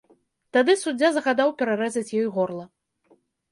[0.55, 2.67] Тады суддзя загадаў перарэзаць ёй горла.